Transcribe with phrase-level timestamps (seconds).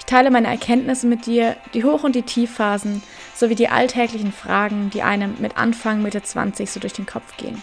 [0.00, 3.00] Ich teile meine Erkenntnisse mit dir, die Hoch- und die Tiefphasen,
[3.34, 7.62] sowie die alltäglichen Fragen, die einem mit Anfang Mitte 20 so durch den Kopf gehen.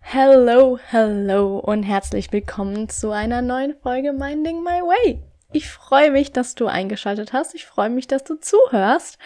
[0.00, 5.20] Hello, hello und herzlich willkommen zu einer neuen Folge Minding My Way.
[5.50, 7.54] Ich freue mich, dass du eingeschaltet hast.
[7.54, 9.18] Ich freue mich, dass du zuhörst.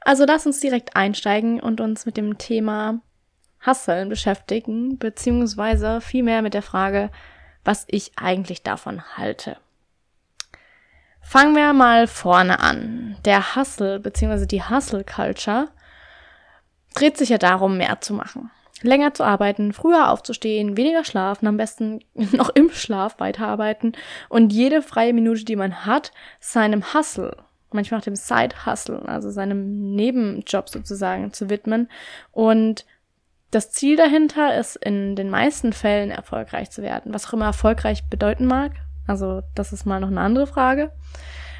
[0.00, 3.00] Also lass uns direkt einsteigen und uns mit dem Thema
[3.60, 7.10] Hasseln beschäftigen, beziehungsweise vielmehr mit der Frage,
[7.64, 9.56] was ich eigentlich davon halte.
[11.24, 13.16] Fangen wir mal vorne an.
[13.24, 15.68] Der Hustle, beziehungsweise die Hustle Culture,
[16.94, 18.50] dreht sich ja darum, mehr zu machen.
[18.82, 23.92] Länger zu arbeiten, früher aufzustehen, weniger schlafen, am besten noch im Schlaf weiterarbeiten
[24.28, 27.36] und jede freie Minute, die man hat, seinem Hustle,
[27.72, 31.88] manchmal auch dem Side-Hustle, also seinem Nebenjob sozusagen zu widmen
[32.30, 32.84] und
[33.50, 38.08] das Ziel dahinter ist, in den meisten Fällen erfolgreich zu werden, was auch immer erfolgreich
[38.10, 38.72] bedeuten mag.
[39.06, 40.90] Also das ist mal noch eine andere Frage.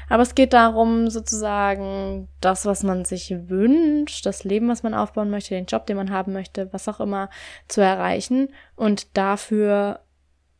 [0.09, 5.31] Aber es geht darum, sozusagen das, was man sich wünscht, das Leben, was man aufbauen
[5.31, 7.29] möchte, den Job, den man haben möchte, was auch immer,
[7.67, 10.01] zu erreichen und dafür,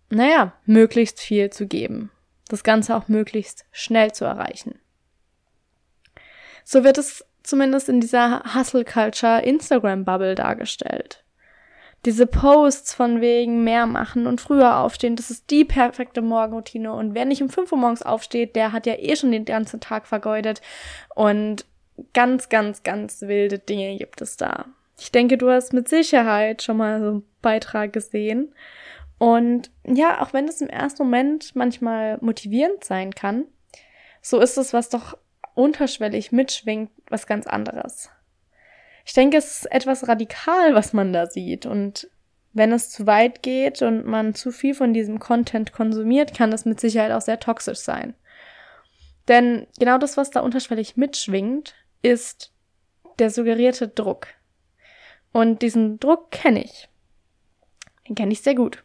[0.09, 2.11] naja, möglichst viel zu geben.
[2.47, 4.79] Das Ganze auch möglichst schnell zu erreichen.
[6.63, 11.24] So wird es zumindest in dieser Hustle Culture Instagram Bubble dargestellt
[12.05, 16.93] diese Posts von wegen mehr machen und früher aufstehen, das ist die perfekte Morgenroutine.
[16.93, 19.79] Und wer nicht um 5 Uhr morgens aufsteht, der hat ja eh schon den ganzen
[19.79, 20.61] Tag vergeudet.
[21.15, 21.65] Und
[22.13, 24.65] ganz, ganz, ganz wilde Dinge gibt es da.
[24.99, 28.53] Ich denke, du hast mit Sicherheit schon mal so einen Beitrag gesehen.
[29.17, 33.45] Und ja, auch wenn es im ersten Moment manchmal motivierend sein kann,
[34.21, 35.17] so ist es, was doch
[35.55, 38.09] unterschwellig mitschwingt, was ganz anderes
[39.05, 41.67] ich denke, es ist etwas radikal, was man da sieht.
[41.67, 42.09] Und
[42.53, 46.65] wenn es zu weit geht und man zu viel von diesem Content konsumiert, kann das
[46.65, 48.15] mit Sicherheit auch sehr toxisch sein.
[49.27, 52.51] Denn genau das, was da unterschwellig mitschwingt, ist
[53.19, 54.27] der suggerierte Druck.
[55.31, 56.89] Und diesen Druck kenne ich.
[58.07, 58.83] Den kenne ich sehr gut.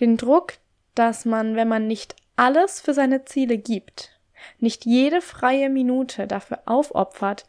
[0.00, 0.54] Den Druck,
[0.94, 4.18] dass man, wenn man nicht alles für seine Ziele gibt,
[4.58, 7.44] nicht jede freie Minute dafür aufopfert,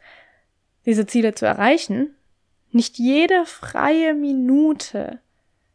[0.86, 2.14] diese Ziele zu erreichen,
[2.70, 5.20] nicht jede freie Minute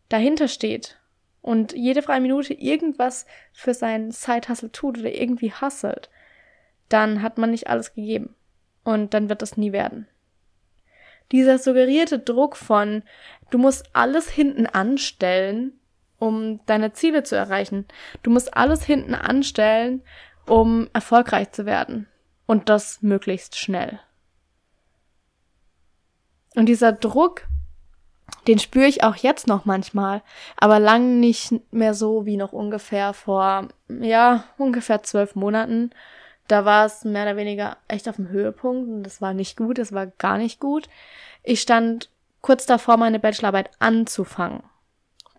[0.09, 0.99] dahinter steht
[1.41, 6.09] und jede freie Minute irgendwas für seinen Side-Hustle tut oder irgendwie hasselt,
[6.89, 8.35] dann hat man nicht alles gegeben.
[8.83, 10.07] Und dann wird das nie werden.
[11.31, 13.03] Dieser suggerierte Druck von,
[13.51, 15.79] du musst alles hinten anstellen,
[16.17, 17.85] um deine Ziele zu erreichen.
[18.23, 20.01] Du musst alles hinten anstellen,
[20.47, 22.07] um erfolgreich zu werden.
[22.47, 23.99] Und das möglichst schnell.
[26.55, 27.47] Und dieser Druck,
[28.47, 30.21] den spüre ich auch jetzt noch manchmal,
[30.57, 35.91] aber lang nicht mehr so wie noch ungefähr vor, ja, ungefähr zwölf Monaten.
[36.47, 39.77] Da war es mehr oder weniger echt auf dem Höhepunkt und das war nicht gut,
[39.77, 40.89] das war gar nicht gut.
[41.43, 42.09] Ich stand
[42.41, 44.63] kurz davor, meine Bachelorarbeit anzufangen.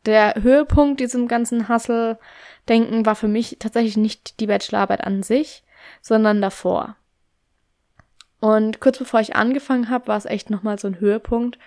[0.06, 5.62] Der Höhepunkt diesem ganzen Hustle-Denken war für mich tatsächlich nicht die Bachelorarbeit an sich,
[6.00, 6.96] sondern davor.
[8.40, 11.58] Und kurz bevor ich angefangen habe, war es echt nochmal so ein Höhepunkt.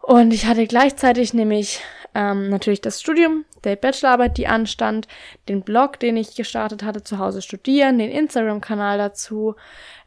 [0.00, 1.80] Und ich hatte gleichzeitig nämlich
[2.14, 5.08] ähm, natürlich das Studium, der Bachelorarbeit, die anstand,
[5.48, 9.56] den Blog, den ich gestartet hatte, zu Hause studieren, den Instagram-Kanal dazu.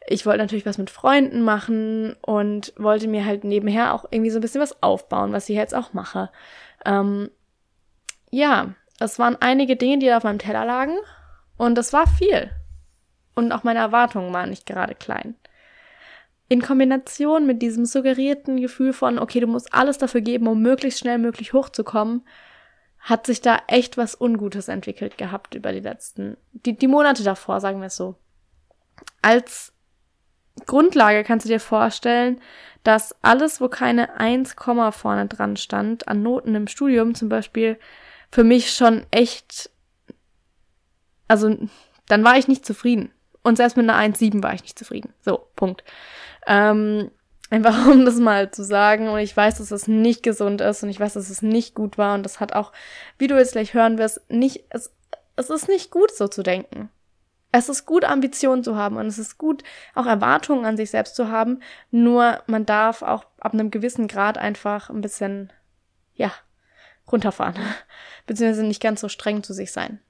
[0.06, 4.38] Ich wollte natürlich was mit Freunden machen und wollte mir halt nebenher auch irgendwie so
[4.38, 6.30] ein bisschen was aufbauen, was ich jetzt auch mache.
[6.86, 7.30] Ähm,
[8.30, 10.96] ja, es waren einige Dinge, die da auf meinem Teller lagen
[11.56, 12.50] und das war viel.
[13.34, 15.34] Und auch meine Erwartungen waren nicht gerade klein
[16.48, 21.00] in Kombination mit diesem suggerierten Gefühl von, okay, du musst alles dafür geben, um möglichst
[21.00, 22.22] schnell möglich hochzukommen,
[22.98, 27.60] hat sich da echt was Ungutes entwickelt gehabt über die letzten, die, die Monate davor,
[27.60, 28.16] sagen wir es so.
[29.22, 29.72] Als
[30.66, 32.40] Grundlage kannst du dir vorstellen,
[32.82, 34.56] dass alles, wo keine 1,
[34.92, 37.78] vorne dran stand, an Noten im Studium zum Beispiel,
[38.30, 39.70] für mich schon echt,
[41.28, 41.56] also
[42.06, 43.12] dann war ich nicht zufrieden.
[43.42, 45.12] Und selbst mit einer 1,7 war ich nicht zufrieden.
[45.20, 45.84] So, Punkt.
[46.48, 47.10] Ähm,
[47.50, 49.08] einfach um das mal zu sagen.
[49.08, 51.98] Und ich weiß, dass das nicht gesund ist und ich weiß, dass es nicht gut
[51.98, 52.14] war.
[52.14, 52.72] Und das hat auch,
[53.18, 54.92] wie du jetzt gleich hören wirst, nicht, es,
[55.36, 56.90] es ist nicht gut, so zu denken.
[57.50, 59.62] Es ist gut, Ambitionen zu haben und es ist gut,
[59.94, 61.60] auch Erwartungen an sich selbst zu haben.
[61.90, 65.50] Nur man darf auch ab einem gewissen Grad einfach ein bisschen,
[66.14, 66.30] ja,
[67.10, 67.56] runterfahren.
[68.26, 70.00] Beziehungsweise nicht ganz so streng zu sich sein.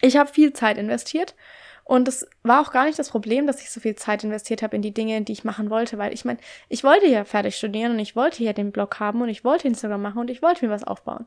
[0.00, 1.36] Ich habe viel Zeit investiert
[1.84, 4.74] und es war auch gar nicht das Problem, dass ich so viel Zeit investiert habe
[4.74, 6.38] in die Dinge, die ich machen wollte, weil ich meine,
[6.70, 9.68] ich wollte ja fertig studieren und ich wollte ja den Blog haben und ich wollte
[9.68, 11.26] Instagram machen und ich wollte mir was aufbauen.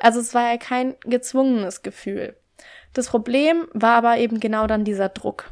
[0.00, 2.36] Also es war ja kein gezwungenes Gefühl.
[2.92, 5.50] Das Problem war aber eben genau dann dieser Druck.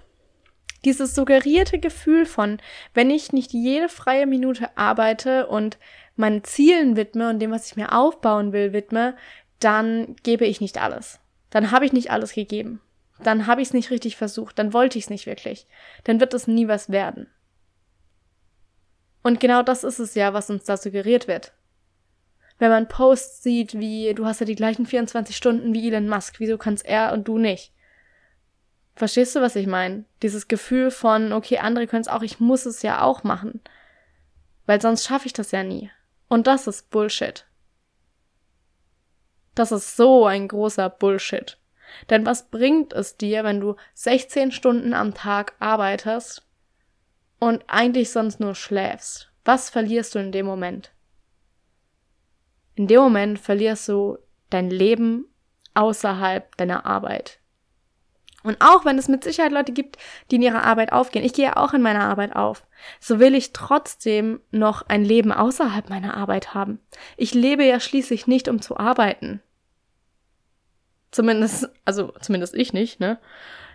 [0.85, 2.59] Dieses suggerierte Gefühl von,
[2.93, 5.79] wenn ich nicht jede freie Minute arbeite und
[6.15, 9.17] meinen Zielen widme und dem, was ich mir aufbauen will, widme,
[9.59, 11.19] dann gebe ich nicht alles.
[11.51, 12.81] Dann habe ich nicht alles gegeben.
[13.25, 14.59] Dann habe ich es nicht richtig versucht.
[14.59, 15.67] Dann wollte ich es nicht wirklich.
[16.05, 17.26] Dann wird es nie was werden.
[19.23, 21.53] Und genau das ist es ja, was uns da suggeriert wird
[22.59, 26.37] wenn man Posts sieht, wie du hast ja die gleichen 24 Stunden wie Elon Musk,
[26.38, 27.73] wieso kannst er und du nicht?
[28.94, 30.05] Verstehst du, was ich meine?
[30.23, 33.61] Dieses Gefühl von, okay, andere können es auch, ich muss es ja auch machen.
[34.67, 35.91] Weil sonst schaffe ich das ja nie.
[36.29, 37.44] Und das ist Bullshit.
[39.56, 41.59] Das ist so ein großer Bullshit.
[42.11, 46.46] Denn was bringt es dir, wenn du 16 Stunden am Tag arbeitest
[47.38, 49.31] und eigentlich sonst nur schläfst?
[49.44, 50.93] Was verlierst du in dem Moment?
[52.75, 54.19] In dem Moment verlierst du
[54.50, 55.26] dein Leben
[55.75, 57.41] außerhalb deiner Arbeit.
[58.44, 59.96] Und auch wenn es mit Sicherheit Leute gibt,
[60.31, 62.67] die in ihrer Arbeit aufgehen, ich gehe auch in meiner Arbeit auf,
[63.00, 66.79] so will ich trotzdem noch ein Leben außerhalb meiner Arbeit haben.
[67.17, 69.43] Ich lebe ja schließlich nicht, um zu arbeiten.
[71.14, 73.20] Zumindest, also zumindest ich nicht, ne?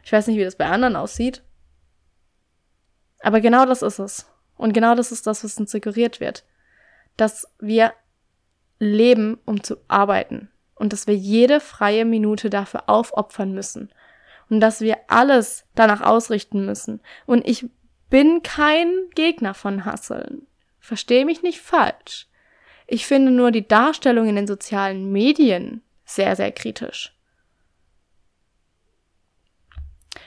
[0.03, 1.41] Ich weiß nicht, wie das bei anderen aussieht.
[3.21, 4.29] Aber genau das ist es.
[4.57, 6.43] Und genau das ist das, was uns suggeriert wird.
[7.15, 7.93] Dass wir
[8.77, 10.49] leben, um zu arbeiten.
[10.75, 13.89] Und dass wir jede freie Minute dafür aufopfern müssen.
[14.49, 16.99] Und dass wir alles danach ausrichten müssen.
[17.25, 17.69] Und ich
[18.09, 20.45] bin kein Gegner von Hasseln.
[20.81, 22.27] Verstehe mich nicht falsch.
[22.85, 27.15] Ich finde nur die Darstellung in den sozialen Medien sehr, sehr kritisch.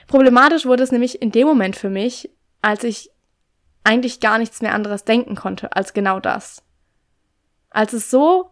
[0.07, 2.29] Problematisch wurde es nämlich in dem Moment für mich,
[2.61, 3.11] als ich
[3.83, 6.63] eigentlich gar nichts mehr anderes denken konnte als genau das.
[7.69, 8.51] Als es so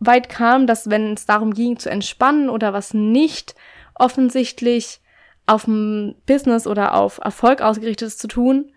[0.00, 3.54] weit kam, dass wenn es darum ging zu entspannen oder was nicht
[3.94, 5.00] offensichtlich
[5.46, 8.72] auf ein Business oder auf Erfolg ausgerichtetes zu tun,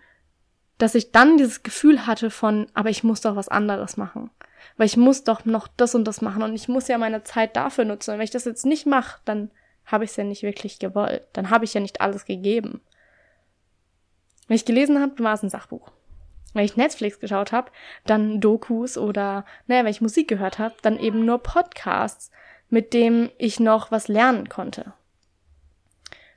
[0.78, 4.30] dass ich dann dieses Gefühl hatte von, aber ich muss doch was anderes machen.
[4.76, 7.56] Weil ich muss doch noch das und das machen und ich muss ja meine Zeit
[7.56, 8.12] dafür nutzen.
[8.12, 9.50] Und wenn ich das jetzt nicht mache, dann
[9.92, 11.22] habe ich es ja nicht wirklich gewollt.
[11.32, 12.80] Dann habe ich ja nicht alles gegeben.
[14.48, 15.92] Wenn ich gelesen habe, war es ein Sachbuch
[16.54, 17.70] wenn ich Netflix geschaut habe,
[18.04, 22.30] dann Dokus oder, naja, wenn ich Musik gehört habe, dann eben nur Podcasts,
[22.68, 24.92] mit dem ich noch was lernen konnte.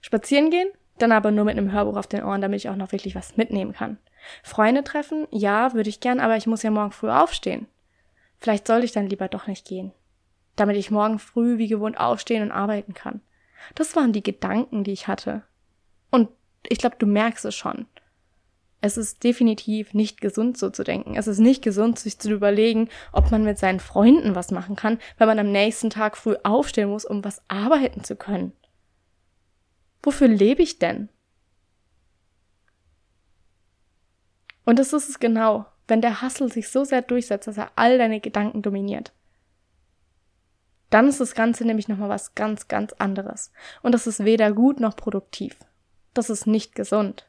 [0.01, 2.91] Spazieren gehen, dann aber nur mit einem Hörbuch auf den Ohren, damit ich auch noch
[2.91, 3.97] wirklich was mitnehmen kann.
[4.43, 7.67] Freunde treffen, ja, würde ich gern, aber ich muss ja morgen früh aufstehen.
[8.39, 9.91] Vielleicht sollte ich dann lieber doch nicht gehen,
[10.55, 13.21] damit ich morgen früh wie gewohnt aufstehen und arbeiten kann.
[13.73, 15.43] Das waren die Gedanken, die ich hatte.
[16.11, 16.29] Und
[16.67, 17.87] ich glaube, du merkst es schon.
[18.81, 21.15] Es ist definitiv nicht gesund, so zu denken.
[21.15, 24.99] Es ist nicht gesund, sich zu überlegen, ob man mit seinen Freunden was machen kann,
[25.17, 28.51] weil man am nächsten Tag früh aufstehen muss, um was arbeiten zu können.
[30.03, 31.09] Wofür lebe ich denn?
[34.65, 37.97] Und das ist es genau, wenn der Hassel sich so sehr durchsetzt, dass er all
[37.97, 39.13] deine Gedanken dominiert.
[40.95, 43.51] Dann ist das Ganze nämlich nochmal was ganz, ganz anderes.
[43.81, 45.57] Und das ist weder gut noch produktiv.
[46.13, 47.27] Das ist nicht gesund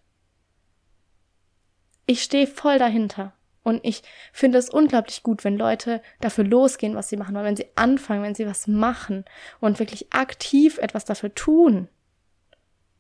[2.07, 3.33] ich stehe voll dahinter.
[3.63, 7.57] Und ich finde es unglaublich gut, wenn Leute dafür losgehen, was sie machen wollen, wenn
[7.57, 9.25] sie anfangen, wenn sie was machen
[9.61, 11.89] und wirklich aktiv etwas dafür tun.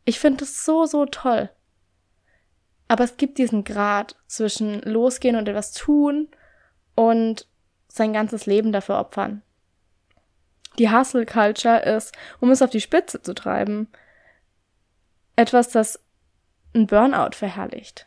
[0.04, 1.50] Ich finde es so, so toll.
[2.88, 6.28] Aber es gibt diesen Grad zwischen losgehen und etwas tun
[6.96, 7.46] und
[7.86, 9.42] sein ganzes Leben dafür opfern.
[10.78, 13.88] Die Hustle Culture ist, um es auf die Spitze zu treiben,
[15.36, 16.02] etwas, das
[16.74, 18.06] ein Burnout verherrlicht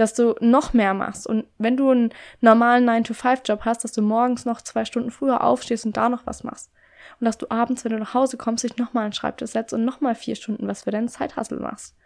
[0.00, 1.26] dass du noch mehr machst.
[1.26, 5.84] Und wenn du einen normalen 9-to-5-Job hast, dass du morgens noch zwei Stunden früher aufstehst
[5.84, 6.70] und da noch was machst.
[7.18, 9.84] Und dass du abends, wenn du nach Hause kommst, dich nochmal an Schreibtisch setzt und
[9.84, 11.96] nochmal vier Stunden was für deinen Zeithassel machst.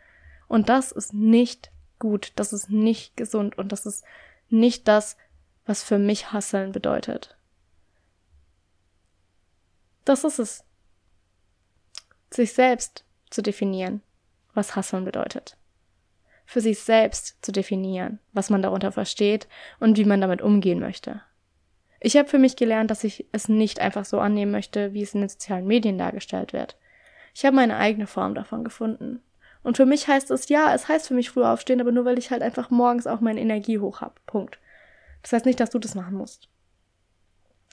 [0.49, 4.05] Und das ist nicht gut, das ist nicht gesund und das ist
[4.49, 5.17] nicht das,
[5.65, 7.37] was für mich Hasseln bedeutet.
[10.05, 10.65] Das ist es.
[12.31, 14.03] Sich selbst zu definieren,
[14.55, 15.57] was Hasseln bedeutet
[16.47, 19.49] für sich selbst zu definieren, was man darunter versteht
[19.81, 21.23] und wie man damit umgehen möchte.
[22.01, 25.15] Ich habe für mich gelernt, dass ich es nicht einfach so annehmen möchte, wie es
[25.15, 26.77] in den sozialen Medien dargestellt wird.
[27.35, 29.23] Ich habe meine eigene Form davon gefunden.
[29.63, 32.19] Und für mich heißt es, ja, es heißt für mich früher aufstehen, aber nur weil
[32.19, 34.15] ich halt einfach morgens auch meine Energie hoch habe.
[34.27, 34.59] Punkt.
[35.23, 36.51] Das heißt nicht, dass du das machen musst.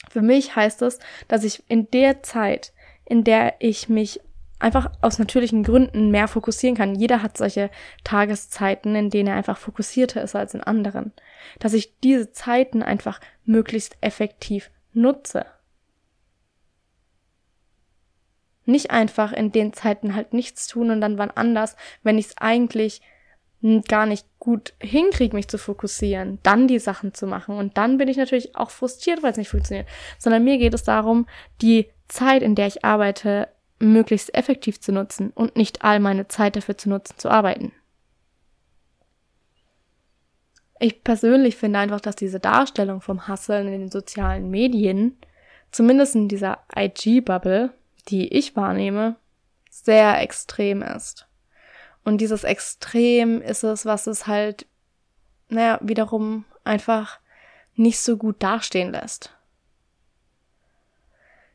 [0.10, 2.74] Für mich heißt es, dass ich in der Zeit,
[3.06, 4.20] in der ich mich
[4.62, 6.96] einfach aus natürlichen Gründen mehr fokussieren kann.
[6.96, 7.70] Jeder hat solche
[8.04, 11.12] Tageszeiten, in denen er einfach fokussierter ist als in anderen.
[11.60, 15.46] Dass ich diese Zeiten einfach möglichst effektiv nutze.
[18.66, 22.38] Nicht einfach in den Zeiten halt nichts tun und dann wann anders, wenn ich es
[22.38, 23.02] eigentlich
[23.88, 27.58] gar nicht gut hinkriege, mich zu fokussieren, dann die Sachen zu machen.
[27.58, 29.88] Und dann bin ich natürlich auch frustriert, weil es nicht funktioniert.
[30.18, 31.28] Sondern mir geht es darum,
[31.62, 33.50] die Zeit, in der ich arbeite,
[33.80, 37.72] möglichst effektiv zu nutzen und nicht all meine Zeit dafür zu nutzen, zu arbeiten.
[40.80, 45.18] Ich persönlich finde einfach, dass diese Darstellung vom Hustlen in den sozialen Medien,
[45.72, 47.72] zumindest in dieser IG-Bubble,
[48.08, 49.16] die ich wahrnehme,
[49.70, 51.28] sehr extrem ist.
[52.04, 54.66] Und dieses Extrem ist es, was es halt,
[55.50, 57.20] naja, wiederum einfach
[57.76, 59.32] nicht so gut dastehen lässt.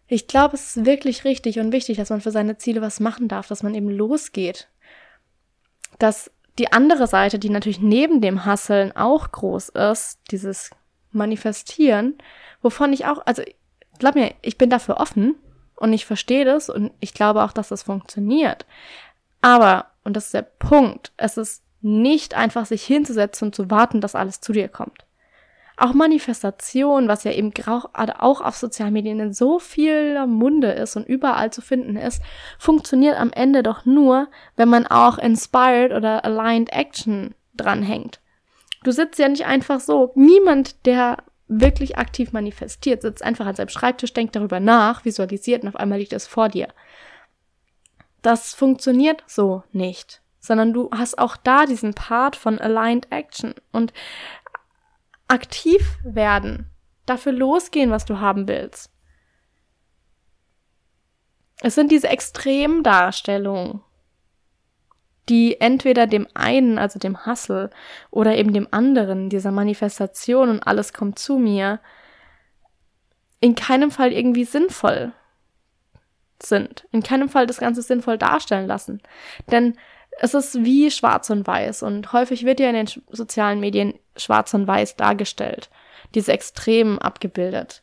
[0.09, 3.26] Ich glaube, es ist wirklich richtig und wichtig, dass man für seine Ziele was machen
[3.26, 4.69] darf, dass man eben losgeht.
[5.99, 10.71] Dass die andere Seite, die natürlich neben dem Hasseln auch groß ist, dieses
[11.11, 12.17] Manifestieren,
[12.62, 13.43] wovon ich auch, also
[13.99, 15.35] glaub mir, ich bin dafür offen
[15.75, 18.65] und ich verstehe das und ich glaube auch, dass das funktioniert.
[19.47, 24.00] Aber, und das ist der Punkt, es ist nicht einfach sich hinzusetzen und zu warten,
[24.00, 25.07] dass alles zu dir kommt.
[25.76, 31.07] Auch Manifestation, was ja eben auch auf sozialen Medien in so vieler Munde ist und
[31.07, 32.23] überall zu finden ist,
[32.59, 34.26] funktioniert am Ende doch nur,
[34.57, 38.19] wenn man auch Inspired oder Aligned Action dranhängt.
[38.83, 40.11] Du sitzt ja nicht einfach so.
[40.17, 45.69] Niemand, der wirklich aktiv manifestiert, sitzt einfach an seinem Schreibtisch, denkt darüber nach, visualisiert und
[45.69, 46.67] auf einmal liegt es vor dir.
[48.26, 53.54] Das funktioniert so nicht sondern du hast auch da diesen Part von Aligned Action.
[53.73, 53.92] Und
[55.28, 56.71] aktiv werden,
[57.04, 58.90] dafür losgehen, was du haben willst.
[61.62, 63.83] Es sind diese extremen Darstellungen,
[65.28, 67.71] die entweder dem einen, also dem Hustle,
[68.11, 71.80] oder eben dem anderen, dieser Manifestation und alles kommt zu mir,
[73.40, 75.12] in keinem Fall irgendwie sinnvoll
[76.43, 76.87] sind.
[76.93, 79.00] In keinem Fall das Ganze sinnvoll darstellen lassen.
[79.50, 79.76] Denn
[80.19, 84.55] es ist wie schwarz und weiß und häufig wird ja in den sozialen Medien schwarz
[84.55, 85.69] und weiß dargestellt,
[86.14, 87.83] diese Extremen abgebildet.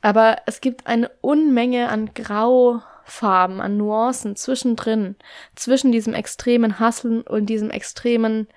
[0.00, 5.16] Aber es gibt eine Unmenge an Graufarben, an Nuancen zwischendrin,
[5.54, 8.48] zwischen diesem extremen Hasseln und diesem extremen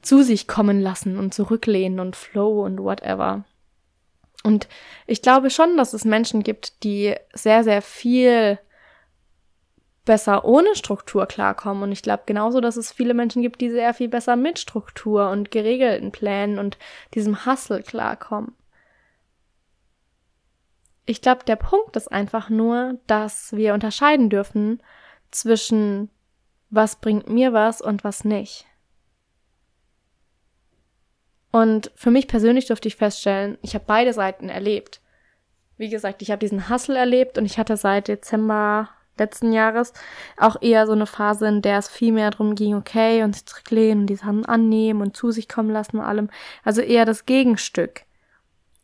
[0.00, 3.44] zu sich kommen lassen und zurücklehnen und Flow und whatever.
[4.44, 4.68] Und
[5.06, 8.58] ich glaube schon, dass es Menschen gibt, die sehr, sehr viel
[10.04, 11.82] besser ohne Struktur klarkommen.
[11.82, 15.28] Und ich glaube genauso, dass es viele Menschen gibt, die sehr viel besser mit Struktur
[15.30, 16.78] und geregelten Plänen und
[17.14, 18.54] diesem Hustle klarkommen.
[21.04, 24.82] Ich glaube, der Punkt ist einfach nur, dass wir unterscheiden dürfen
[25.30, 26.10] zwischen
[26.70, 28.67] was bringt mir was und was nicht.
[31.50, 35.00] Und für mich persönlich durfte ich feststellen, ich habe beide Seiten erlebt.
[35.76, 39.92] Wie gesagt, ich habe diesen Hustle erlebt und ich hatte seit Dezember letzten Jahres
[40.36, 43.46] auch eher so eine Phase, in der es viel mehr darum ging, okay, und sich
[43.46, 46.30] zurücklehnen und die Sachen annehmen und zu sich kommen lassen und allem.
[46.64, 48.02] Also eher das Gegenstück.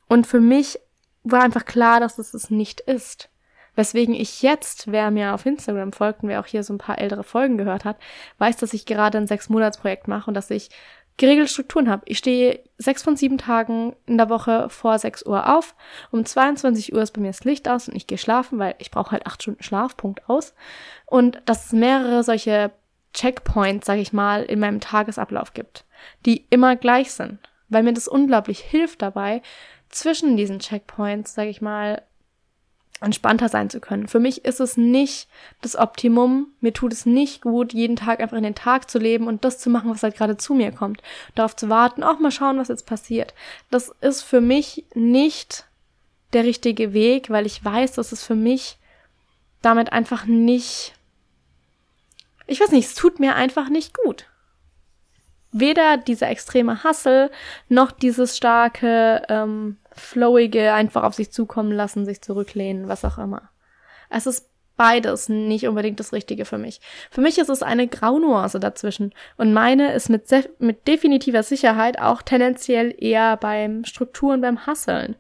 [0.09, 0.79] Und für mich
[1.23, 3.31] war einfach klar, dass es es nicht ist.
[3.77, 6.99] Weswegen ich jetzt, wer mir auf Instagram folgt und wer auch hier so ein paar
[6.99, 7.97] ältere Folgen gehört hat,
[8.39, 10.71] weiß, dass ich gerade ein Sechs-Monats-Projekt mache und dass ich
[11.17, 12.03] geregelte Strukturen habe.
[12.07, 15.75] Ich stehe sechs von sieben Tagen in der Woche vor sechs Uhr auf.
[16.11, 18.91] Um 22 Uhr ist bei mir das Licht aus und ich gehe schlafen, weil ich
[18.91, 20.55] brauche halt acht Stunden Schlaf, Punkt aus.
[21.07, 22.73] Und dass es mehrere solche
[23.13, 25.85] Checkpoints, sag ich mal, in meinem Tagesablauf gibt,
[26.27, 29.41] die immer gleich sind, weil mir das unglaublich hilft dabei,
[29.89, 32.03] zwischen diesen Checkpoints, sag ich mal,
[33.05, 34.09] entspannter sein zu können.
[34.09, 35.29] Für mich ist es nicht
[35.61, 36.49] das Optimum.
[36.61, 39.59] Mir tut es nicht gut, jeden Tag einfach in den Tag zu leben und das
[39.59, 41.03] zu machen, was halt gerade zu mir kommt.
[41.35, 43.35] Darauf zu warten, auch mal schauen, was jetzt passiert.
[43.71, 45.67] Das ist für mich nicht
[46.33, 48.79] der richtige Weg, weil ich weiß, dass es für mich
[49.63, 50.95] damit einfach nicht,
[52.47, 54.27] ich weiß nicht, es tut mir einfach nicht gut.
[55.53, 57.31] Weder dieser extreme Hassel
[57.69, 63.51] noch dieses starke, ähm, flowige einfach auf sich zukommen lassen, sich zurücklehnen, was auch immer.
[64.11, 66.81] Es ist beides nicht unbedingt das Richtige für mich.
[67.11, 70.25] Für mich ist es eine Graunuance dazwischen und meine ist mit,
[70.59, 75.17] mit definitiver Sicherheit auch tendenziell eher beim Strukturen, beim Hasseln.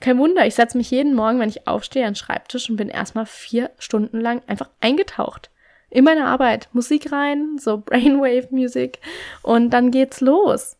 [0.00, 2.88] Kein Wunder, ich setze mich jeden Morgen, wenn ich aufstehe, an den Schreibtisch und bin
[2.88, 5.50] erstmal vier Stunden lang einfach eingetaucht
[5.88, 8.98] in meine Arbeit Musik rein, so Brainwave Musik
[9.42, 10.76] und dann geht's los.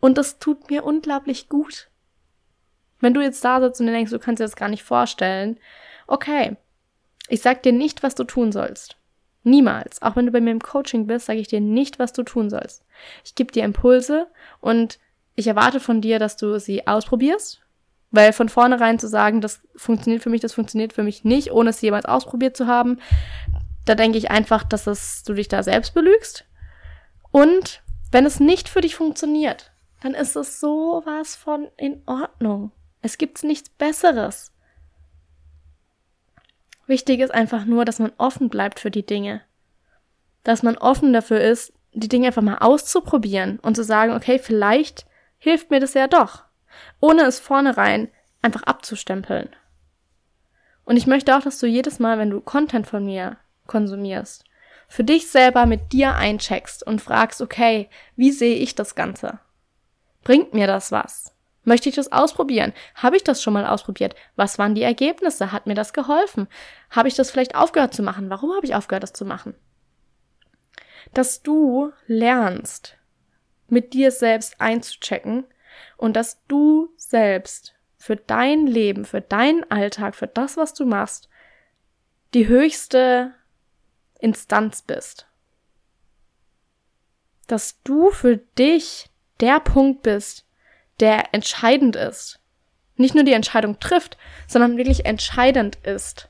[0.00, 1.89] Und das tut mir unglaublich gut.
[3.00, 5.58] Wenn du jetzt da sitzt und dir denkst, du kannst dir das gar nicht vorstellen,
[6.06, 6.56] okay,
[7.28, 8.96] ich sag dir nicht, was du tun sollst.
[9.42, 10.02] Niemals.
[10.02, 12.50] Auch wenn du bei mir im Coaching bist, sage ich dir nicht, was du tun
[12.50, 12.84] sollst.
[13.24, 14.26] Ich gebe dir Impulse
[14.60, 14.98] und
[15.34, 17.62] ich erwarte von dir, dass du sie ausprobierst.
[18.10, 21.70] Weil von vornherein zu sagen, das funktioniert für mich, das funktioniert für mich nicht, ohne
[21.70, 22.98] es jemals ausprobiert zu haben,
[23.86, 26.44] da denke ich einfach, dass es, du dich da selbst belügst.
[27.30, 32.72] Und wenn es nicht für dich funktioniert, dann ist es sowas von in Ordnung.
[33.02, 34.52] Es gibt nichts Besseres.
[36.86, 39.42] Wichtig ist einfach nur, dass man offen bleibt für die Dinge.
[40.42, 45.06] Dass man offen dafür ist, die Dinge einfach mal auszuprobieren und zu sagen, okay, vielleicht
[45.38, 46.44] hilft mir das ja doch.
[47.00, 48.08] Ohne es vornherein
[48.42, 49.48] einfach abzustempeln.
[50.84, 54.44] Und ich möchte auch, dass du jedes Mal, wenn du Content von mir konsumierst,
[54.88, 59.38] für dich selber mit dir eincheckst und fragst, okay, wie sehe ich das Ganze?
[60.24, 61.32] Bringt mir das was?
[61.62, 62.72] Möchte ich das ausprobieren?
[62.94, 64.14] Habe ich das schon mal ausprobiert?
[64.36, 65.52] Was waren die Ergebnisse?
[65.52, 66.48] Hat mir das geholfen?
[66.90, 68.30] Habe ich das vielleicht aufgehört zu machen?
[68.30, 69.54] Warum habe ich aufgehört, das zu machen?
[71.12, 72.96] Dass du lernst,
[73.68, 75.44] mit dir selbst einzuchecken
[75.96, 81.28] und dass du selbst für dein Leben, für deinen Alltag, für das, was du machst,
[82.34, 83.34] die höchste
[84.18, 85.26] Instanz bist.
[87.46, 90.46] Dass du für dich der Punkt bist,
[91.00, 92.38] der entscheidend ist.
[92.96, 96.28] Nicht nur die Entscheidung trifft, sondern wirklich entscheidend ist.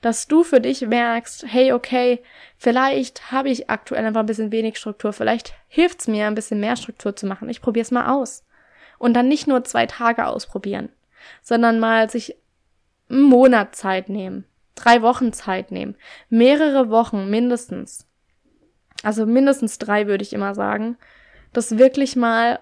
[0.00, 2.22] Dass du für dich merkst, hey, okay,
[2.58, 6.60] vielleicht habe ich aktuell einfach ein bisschen wenig Struktur, vielleicht hilft es mir, ein bisschen
[6.60, 7.48] mehr Struktur zu machen.
[7.48, 8.44] Ich probiere es mal aus.
[8.98, 10.90] Und dann nicht nur zwei Tage ausprobieren,
[11.42, 12.36] sondern mal sich
[13.08, 14.44] einen Monat Zeit nehmen,
[14.74, 15.96] drei Wochen Zeit nehmen,
[16.28, 18.06] mehrere Wochen mindestens.
[19.02, 20.96] Also mindestens drei würde ich immer sagen,
[21.52, 22.58] das wirklich mal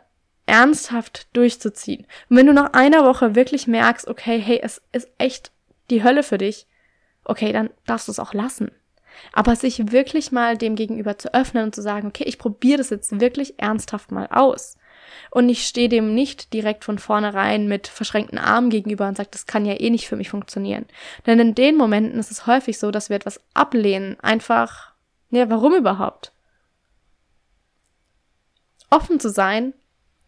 [0.47, 2.07] ernsthaft durchzuziehen.
[2.29, 5.53] Und wenn du nach einer Woche wirklich merkst, okay, hey, es ist echt
[5.91, 6.67] die Hölle für dich,
[7.25, 8.71] okay, dann darfst du es auch lassen.
[9.33, 12.91] Aber sich wirklich mal dem gegenüber zu öffnen und zu sagen, okay, ich probiere das
[12.91, 14.79] jetzt wirklich ernsthaft mal aus.
[15.31, 19.47] Und ich stehe dem nicht direkt von vornherein mit verschränkten Armen gegenüber und sage, das
[19.47, 20.87] kann ja eh nicht für mich funktionieren.
[21.27, 24.19] Denn in den Momenten ist es häufig so, dass wir etwas ablehnen.
[24.21, 24.93] Einfach,
[25.31, 26.33] ja, warum überhaupt?
[28.91, 29.75] Offen zu sein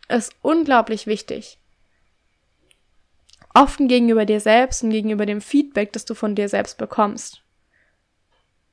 [0.08, 1.58] ist unglaublich wichtig.
[3.54, 7.42] Offen gegenüber dir selbst und gegenüber dem Feedback, das du von dir selbst bekommst.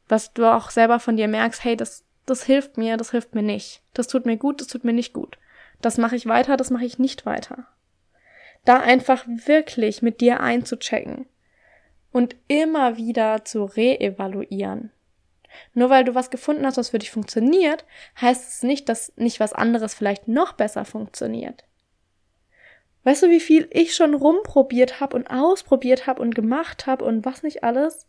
[0.07, 3.43] Was du auch selber von dir merkst, hey, das, das hilft mir, das hilft mir
[3.43, 3.81] nicht.
[3.93, 5.37] Das tut mir gut, das tut mir nicht gut.
[5.81, 7.67] Das mache ich weiter, das mache ich nicht weiter.
[8.65, 11.27] Da einfach wirklich mit dir einzuchecken
[12.11, 14.91] und immer wieder zu reevaluieren.
[15.73, 17.85] Nur weil du was gefunden hast, was für dich funktioniert,
[18.19, 21.65] heißt es nicht, dass nicht was anderes vielleicht noch besser funktioniert.
[23.03, 27.25] Weißt du, wie viel ich schon rumprobiert habe und ausprobiert habe und gemacht habe und
[27.25, 28.07] was nicht alles?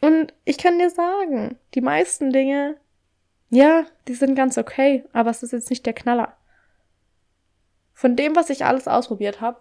[0.00, 2.76] Und ich kann dir sagen, die meisten Dinge,
[3.50, 6.36] ja, die sind ganz okay, aber es ist jetzt nicht der Knaller.
[7.92, 9.60] Von dem, was ich alles ausprobiert habe,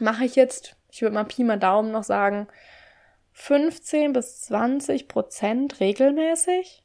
[0.00, 2.48] mache ich jetzt, ich würde mal Pi mal Daumen noch sagen,
[3.34, 6.82] 15 bis 20 Prozent regelmäßig?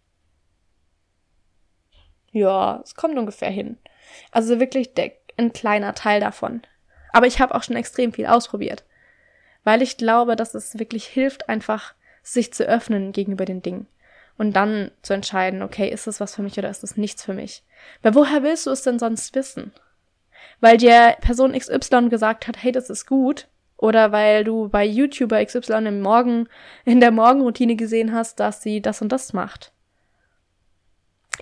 [2.31, 3.77] Ja, es kommt ungefähr hin.
[4.31, 6.61] Also wirklich der, ein kleiner Teil davon.
[7.13, 8.83] Aber ich habe auch schon extrem viel ausprobiert.
[9.63, 13.87] Weil ich glaube, dass es wirklich hilft, einfach sich zu öffnen gegenüber den Dingen.
[14.37, 17.33] Und dann zu entscheiden, okay, ist das was für mich oder ist das nichts für
[17.33, 17.63] mich?
[18.01, 19.71] Weil woher willst du es denn sonst wissen?
[20.61, 23.47] Weil dir Person XY gesagt hat, hey, das ist gut,
[23.79, 26.49] oder weil du bei YouTuber XY im Morgen,
[26.83, 29.71] in der Morgenroutine gesehen hast, dass sie das und das macht.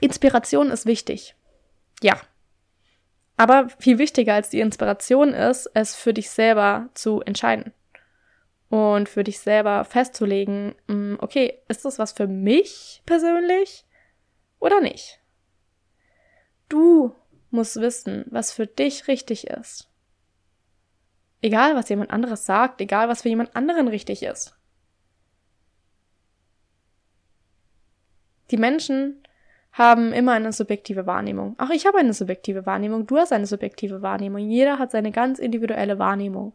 [0.02, 1.36] Inspiration ist wichtig.
[2.04, 2.22] Ja.
[3.38, 7.74] Aber viel wichtiger als die Inspiration ist, es für dich selber zu entscheiden.
[8.70, 13.86] Und für dich selber festzulegen, mm, okay, ist das was für mich persönlich
[14.60, 15.20] oder nicht?
[16.70, 17.16] Du
[17.50, 19.87] musst wissen, was für dich richtig ist.
[21.48, 24.54] Egal, was jemand anderes sagt, egal, was für jemand anderen richtig ist.
[28.52, 29.24] Die Menschen
[29.72, 31.56] haben immer eine subjektive Wahrnehmung.
[31.58, 34.40] Auch ich habe eine subjektive Wahrnehmung, du hast eine subjektive Wahrnehmung.
[34.50, 36.54] Jeder hat seine ganz individuelle Wahrnehmung.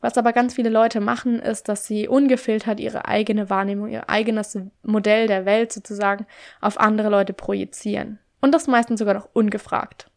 [0.00, 4.56] Was aber ganz viele Leute machen, ist, dass sie ungefiltert ihre eigene Wahrnehmung, ihr eigenes
[4.84, 6.26] Modell der Welt sozusagen
[6.60, 8.20] auf andere Leute projizieren.
[8.40, 10.09] Und das meistens sogar noch ungefragt.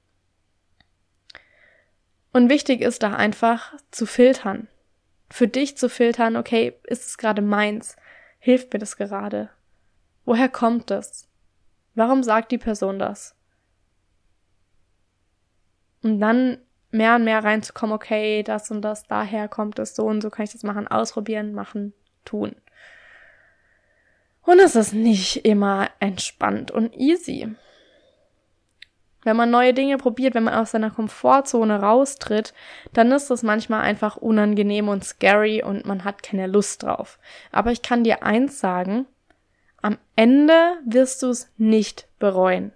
[2.33, 4.67] Und wichtig ist da einfach zu filtern.
[5.29, 7.95] Für dich zu filtern, okay, ist es gerade meins?
[8.39, 9.49] Hilft mir das gerade?
[10.25, 11.29] Woher kommt es?
[11.95, 13.35] Warum sagt die Person das?
[16.01, 16.57] Und dann
[16.91, 20.43] mehr und mehr reinzukommen, okay, das und das, daher kommt es, so und so kann
[20.43, 21.93] ich das machen, ausprobieren, machen,
[22.25, 22.55] tun.
[24.41, 27.55] Und es ist nicht immer entspannt und easy.
[29.23, 32.53] Wenn man neue Dinge probiert, wenn man aus seiner Komfortzone raustritt,
[32.91, 37.19] dann ist es manchmal einfach unangenehm und scary und man hat keine Lust drauf.
[37.51, 39.05] Aber ich kann dir eins sagen,
[39.81, 42.73] am Ende wirst du es nicht bereuen.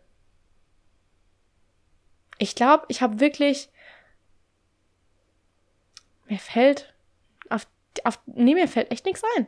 [2.38, 3.70] Ich glaube, ich habe wirklich.
[6.28, 6.94] Mir fällt.
[7.50, 7.68] Auf,
[8.04, 9.48] auf, nee, mir fällt echt nichts ein.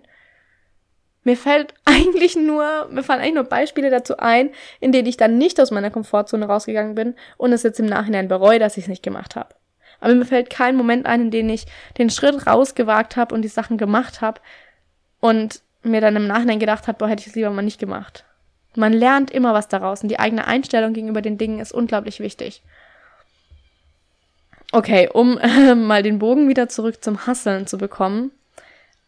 [1.23, 5.37] Mir fällt eigentlich nur, mir fallen eigentlich nur Beispiele dazu ein, in denen ich dann
[5.37, 8.89] nicht aus meiner Komfortzone rausgegangen bin und es jetzt im Nachhinein bereue, dass ich es
[8.89, 9.55] nicht gemacht habe.
[9.99, 11.65] Aber mir fällt kein Moment ein, in dem ich
[11.97, 14.39] den Schritt rausgewagt habe und die Sachen gemacht habe
[15.19, 18.25] und mir dann im Nachhinein gedacht habe, boah, hätte ich es lieber mal nicht gemacht.
[18.75, 22.61] Man lernt immer was daraus und die eigene Einstellung gegenüber den Dingen ist unglaublich wichtig.
[24.71, 28.31] Okay, um äh, mal den Bogen wieder zurück zum Hasseln zu bekommen.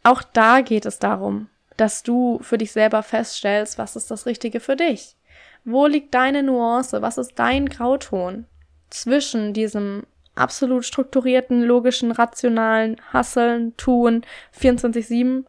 [0.03, 1.47] Auch da geht es darum,
[1.81, 5.17] dass du für dich selber feststellst, was ist das Richtige für dich?
[5.65, 7.01] Wo liegt deine Nuance?
[7.01, 8.45] Was ist dein Grauton
[8.91, 10.03] zwischen diesem
[10.35, 14.23] absolut strukturierten, logischen, rationalen Hasseln, Tun
[14.55, 15.45] 24-7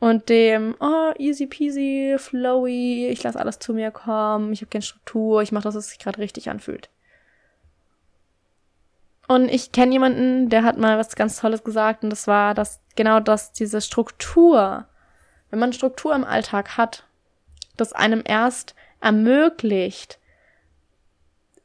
[0.00, 4.82] und dem, oh, easy peasy, flowy, ich lasse alles zu mir kommen, ich habe keine
[4.82, 6.90] Struktur, ich mache das, was sich gerade richtig anfühlt.
[9.28, 12.80] Und ich kenne jemanden, der hat mal was ganz Tolles gesagt und das war, dass
[12.96, 14.88] genau das, diese Struktur,
[15.50, 17.04] wenn man Struktur im Alltag hat,
[17.76, 20.18] das einem erst ermöglicht,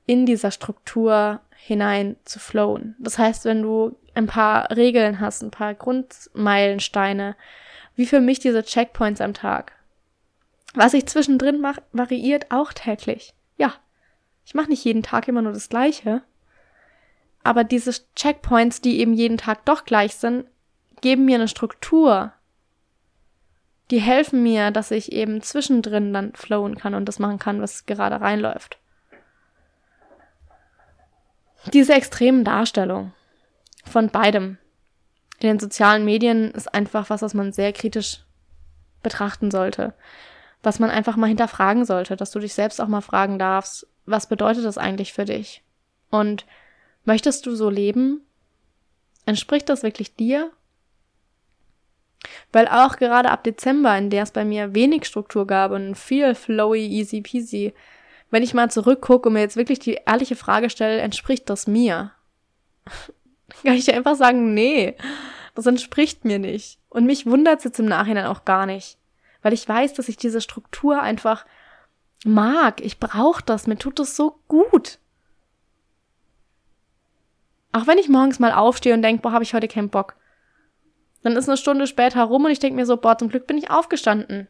[0.05, 2.95] in dieser Struktur hinein zu flowen.
[2.99, 7.35] Das heißt, wenn du ein paar Regeln hast, ein paar Grundmeilensteine,
[7.95, 9.73] wie für mich diese Checkpoints am Tag.
[10.73, 13.33] Was ich zwischendrin mache, variiert auch täglich.
[13.57, 13.73] Ja,
[14.45, 16.21] ich mache nicht jeden Tag immer nur das Gleiche,
[17.43, 20.45] aber diese Checkpoints, die eben jeden Tag doch gleich sind,
[21.01, 22.33] geben mir eine Struktur.
[23.91, 27.85] Die helfen mir, dass ich eben zwischendrin dann flowen kann und das machen kann, was
[27.85, 28.79] gerade reinläuft.
[31.73, 33.13] Diese extremen Darstellungen
[33.85, 34.57] von beidem
[35.39, 38.23] in den sozialen Medien ist einfach was, was man sehr kritisch
[39.01, 39.93] betrachten sollte.
[40.61, 44.27] Was man einfach mal hinterfragen sollte, dass du dich selbst auch mal fragen darfst, was
[44.27, 45.61] bedeutet das eigentlich für dich?
[46.09, 46.45] Und
[47.05, 48.21] Möchtest du so leben?
[49.25, 50.51] Entspricht das wirklich dir?
[52.51, 56.35] Weil auch gerade ab Dezember, in der es bei mir wenig Struktur gab und viel
[56.35, 57.73] flowy, easy peasy,
[58.29, 62.11] wenn ich mal zurückgucke und mir jetzt wirklich die ehrliche Frage stelle, entspricht das mir?
[63.63, 64.95] Kann ich einfach sagen, nee,
[65.55, 66.79] das entspricht mir nicht.
[66.89, 68.97] Und mich wundert es jetzt im Nachhinein auch gar nicht.
[69.41, 71.45] Weil ich weiß, dass ich diese Struktur einfach
[72.25, 72.81] mag.
[72.81, 73.67] Ich brauche das.
[73.67, 74.99] Mir tut das so gut.
[77.71, 80.15] Auch wenn ich morgens mal aufstehe und denke, boah, habe ich heute keinen Bock.
[81.23, 83.57] Dann ist eine Stunde später rum und ich denke mir so, boah, zum Glück bin
[83.57, 84.47] ich aufgestanden.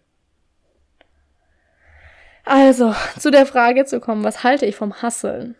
[2.46, 5.56] Also, zu der Frage zu kommen, was halte ich vom Hasseln?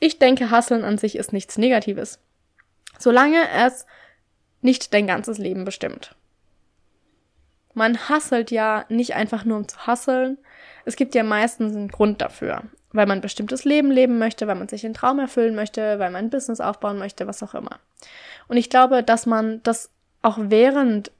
[0.00, 2.18] Ich denke, Hasseln an sich ist nichts Negatives.
[2.98, 3.86] Solange es
[4.60, 6.14] nicht dein ganzes Leben bestimmt.
[7.74, 10.38] Man hasselt ja nicht einfach nur um zu hasseln.
[10.84, 14.54] Es gibt ja meistens einen Grund dafür weil man ein bestimmtes Leben leben möchte, weil
[14.54, 17.78] man sich einen Traum erfüllen möchte, weil man ein Business aufbauen möchte, was auch immer.
[18.48, 19.90] Und ich glaube, dass man das
[20.22, 21.12] auch während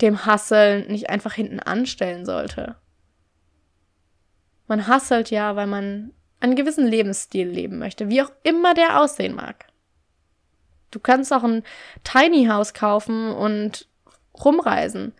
[0.00, 2.76] dem Hasseln nicht einfach hinten anstellen sollte.
[4.66, 9.34] Man hasselt ja, weil man einen gewissen Lebensstil leben möchte, wie auch immer der aussehen
[9.34, 9.66] mag.
[10.90, 11.62] Du kannst auch ein
[12.04, 13.88] Tiny House kaufen und
[14.34, 15.14] rumreisen.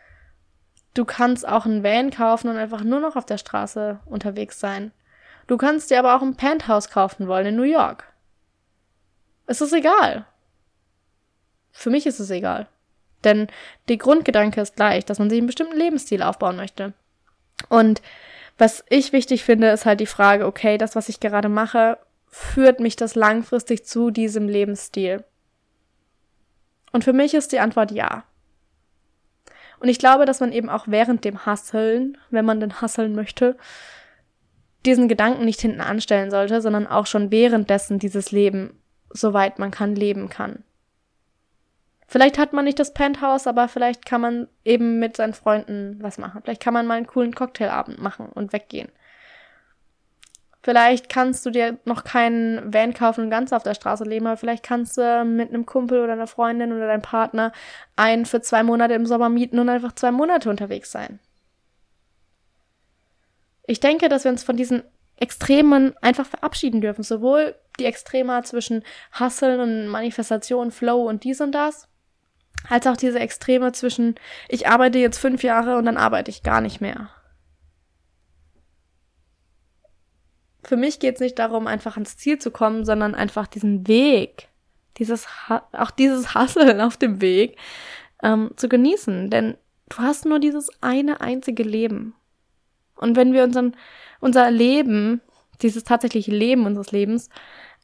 [0.95, 4.93] Du kannst auch ein Van kaufen und einfach nur noch auf der Straße unterwegs sein.
[5.47, 8.13] Du kannst dir aber auch ein Penthouse kaufen wollen in New York.
[9.47, 10.27] Es ist egal.
[11.73, 12.69] Für mich ist es egal.
[13.25, 13.49] Denn
[13.89, 16.93] der Grundgedanke ist gleich, dass man sich einen bestimmten Lebensstil aufbauen möchte.
[17.69, 18.03] Und
[18.59, 22.81] was ich wichtig finde, ist halt die Frage, okay, das, was ich gerade mache, führt
[22.81, 25.25] mich das langfristig zu diesem Lebensstil?
[26.93, 28.25] Und für mich ist die Antwort ja.
[29.81, 33.57] Und ich glaube, dass man eben auch während dem Hasseln, wenn man denn hasseln möchte,
[34.85, 38.81] diesen Gedanken nicht hinten anstellen sollte, sondern auch schon währenddessen dieses Leben,
[39.11, 40.65] soweit man kann, leben kann.
[42.13, 46.19] Vielleicht hat man nicht das Penthouse, aber vielleicht kann man eben mit seinen Freunden was
[46.19, 46.43] machen.
[46.43, 48.91] Vielleicht kann man mal einen coolen Cocktailabend machen und weggehen.
[50.63, 54.37] Vielleicht kannst du dir noch keinen Van kaufen und ganz auf der Straße leben, aber
[54.37, 57.51] vielleicht kannst du mit einem Kumpel oder einer Freundin oder deinem Partner
[57.97, 61.19] einen für zwei Monate im Sommer mieten und einfach zwei Monate unterwegs sein.
[63.67, 64.83] Ich denke, dass wir uns von diesen
[65.17, 67.05] Extremen einfach verabschieden dürfen.
[67.05, 68.85] Sowohl die Extrema zwischen
[69.19, 71.89] Hustle und Manifestation, Flow und dies und das,
[72.69, 74.15] als auch diese Extreme zwischen
[74.49, 77.11] ich arbeite jetzt fünf Jahre und dann arbeite ich gar nicht mehr.
[80.65, 84.49] Für mich geht es nicht darum, einfach ans Ziel zu kommen, sondern einfach diesen Weg,
[84.99, 85.27] dieses
[85.73, 87.57] auch dieses Hasseln auf dem Weg
[88.23, 89.29] ähm, zu genießen.
[89.31, 89.57] Denn
[89.89, 92.15] du hast nur dieses eine einzige Leben.
[92.97, 93.77] Und wenn wir unseren,
[94.21, 95.21] unser Leben,
[95.61, 97.29] dieses tatsächliche Leben unseres Lebens,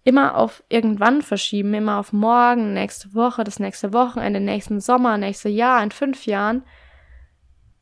[0.04, 5.48] immer auf irgendwann verschieben, immer auf morgen, nächste Woche, das nächste Wochenende, nächsten Sommer, nächste
[5.48, 6.62] Jahr, in fünf Jahren,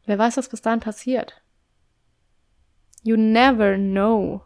[0.07, 1.42] wer weiß, was bis dahin passiert.
[3.02, 4.42] You never know.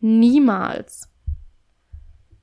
[0.00, 1.08] Niemals.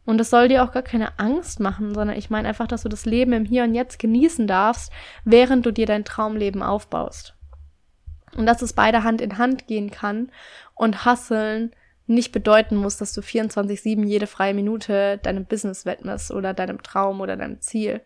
[0.05, 2.89] Und das soll dir auch gar keine Angst machen, sondern ich meine einfach, dass du
[2.89, 4.91] das Leben im Hier und Jetzt genießen darfst,
[5.23, 7.35] während du dir dein Traumleben aufbaust.
[8.35, 10.31] Und dass es beide Hand in Hand gehen kann
[10.73, 11.75] und Hasseln
[12.09, 17.21] nicht bedeuten muss, dass du 24-7 jede freie Minute deinem Business widmest oder deinem Traum
[17.21, 18.01] oder deinem Ziel,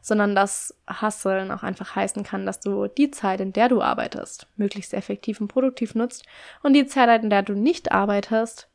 [0.00, 4.46] sondern dass Hasseln auch einfach heißen kann, dass du die Zeit, in der du arbeitest,
[4.56, 6.24] möglichst effektiv und produktiv nutzt
[6.62, 8.68] und die Zeit, in der du nicht arbeitest,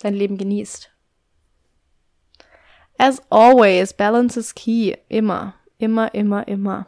[0.00, 0.90] dein Leben genießt.
[2.98, 4.96] As always, balance is key.
[5.08, 6.86] Immer, immer, immer, immer.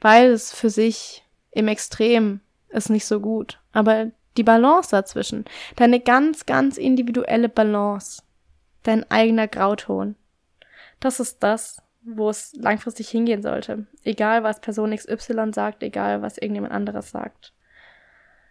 [0.00, 3.61] Beides für sich im Extrem ist nicht so gut.
[3.72, 5.44] Aber die Balance dazwischen,
[5.76, 8.22] deine ganz, ganz individuelle Balance,
[8.82, 10.16] dein eigener Grauton,
[11.00, 13.86] das ist das, wo es langfristig hingehen sollte.
[14.02, 17.52] Egal, was Person XY sagt, egal, was irgendjemand anderes sagt.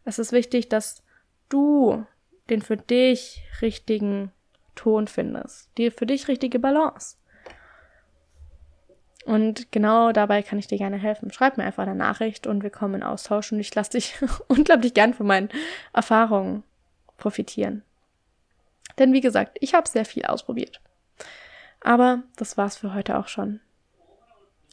[0.05, 1.03] Es ist wichtig, dass
[1.49, 2.05] du
[2.49, 4.31] den für dich richtigen
[4.75, 7.17] Ton findest, die für dich richtige Balance.
[9.25, 11.31] Und genau dabei kann ich dir gerne helfen.
[11.31, 14.15] Schreib mir einfach eine Nachricht und wir kommen in Austausch und ich lasse dich
[14.47, 15.49] unglaublich gern von meinen
[15.93, 16.63] Erfahrungen
[17.17, 17.83] profitieren.
[18.97, 20.81] Denn wie gesagt, ich habe sehr viel ausprobiert.
[21.81, 23.59] Aber das war's für heute auch schon.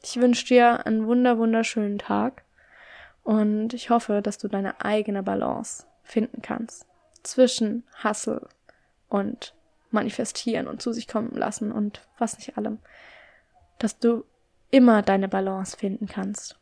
[0.03, 2.45] Ich wünsche dir einen wunder wunderschönen Tag
[3.23, 6.87] und ich hoffe, dass du deine eigene Balance finden kannst
[7.23, 8.49] zwischen Hustle
[9.09, 9.55] und
[9.91, 12.79] manifestieren und zu sich kommen lassen und was nicht allem,
[13.79, 14.25] dass du
[14.71, 16.59] immer deine Balance finden kannst.